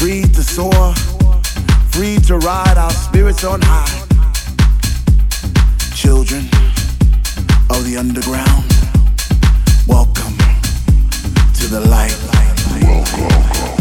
free 0.00 0.22
to 0.22 0.42
soar, 0.42 0.94
free 1.90 2.16
to 2.20 2.38
ride 2.38 2.78
our 2.78 2.90
spirits 2.90 3.44
on 3.44 3.60
high. 3.62 4.06
Children 5.94 6.44
of 7.68 7.84
the 7.84 7.98
underground, 7.98 8.64
welcome 9.86 10.38
to 11.52 11.66
the 11.66 11.80
light. 11.90 12.16
Welcome. 12.82 13.79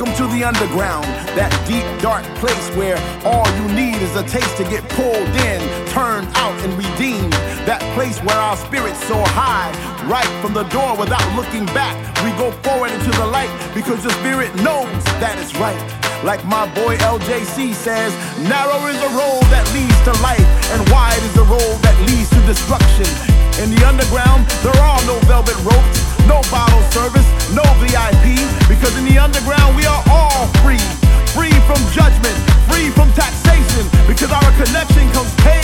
Welcome 0.00 0.16
to 0.16 0.32
the 0.32 0.48
underground, 0.48 1.04
that 1.36 1.52
deep, 1.68 1.84
dark 2.00 2.24
place 2.40 2.56
where 2.72 2.96
all 3.20 3.44
you 3.60 3.68
need 3.76 4.00
is 4.00 4.16
a 4.16 4.24
taste 4.24 4.56
to 4.56 4.64
get 4.64 4.80
pulled 4.96 5.28
in, 5.44 5.60
turned 5.92 6.24
out, 6.40 6.56
and 6.64 6.72
redeemed. 6.72 7.36
That 7.68 7.84
place 7.92 8.16
where 8.24 8.40
our 8.40 8.56
spirits 8.56 8.96
soar 9.04 9.28
high, 9.28 9.68
right 10.08 10.24
from 10.40 10.56
the 10.56 10.64
door 10.72 10.96
without 10.96 11.20
looking 11.36 11.68
back. 11.76 11.92
We 12.24 12.32
go 12.40 12.48
forward 12.64 12.96
into 12.96 13.12
the 13.12 13.28
light 13.28 13.52
because 13.76 14.00
the 14.00 14.08
spirit 14.24 14.48
knows 14.64 14.88
that 15.20 15.36
it's 15.36 15.52
right. 15.60 15.76
Like 16.24 16.40
my 16.48 16.64
boy 16.72 16.96
LJC 17.04 17.76
says, 17.76 18.16
narrow 18.40 18.80
is 18.88 18.96
the 19.04 19.12
road 19.12 19.44
that 19.52 19.68
leads 19.76 20.00
to 20.08 20.16
life, 20.24 20.48
and 20.72 20.80
wide 20.88 21.20
is 21.20 21.34
the 21.36 21.44
road 21.44 21.76
that 21.84 21.92
leads 22.08 22.32
to 22.32 22.40
destruction. 22.48 23.04
In 23.60 23.68
the 23.68 23.84
underground, 23.84 24.48
there 24.64 24.80
are 24.80 24.96
no 25.04 25.20
velvet 25.28 25.60
ropes, 25.60 26.09
no 26.26 26.40
bottle 26.50 26.82
service, 26.90 27.28
no 27.54 27.62
VIP, 27.80 28.40
because 28.68 28.96
in 28.96 29.04
the 29.04 29.18
underground 29.18 29.76
we 29.76 29.86
are 29.86 30.02
all 30.10 30.46
free. 30.64 30.82
Free 31.36 31.54
from 31.68 31.80
judgment, 31.92 32.36
free 32.68 32.90
from 32.90 33.12
taxation, 33.12 33.86
because 34.06 34.32
our 34.32 34.50
connection 34.58 35.08
comes 35.12 35.32
paid 35.44 35.59